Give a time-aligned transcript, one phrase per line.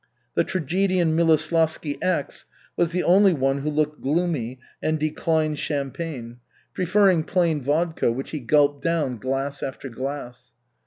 [0.33, 6.37] The tragedian Miloslavsky X was the only one who looked gloomy and declined champagne,
[6.73, 10.53] preferring plain vodka, which he gulped down glass after glass.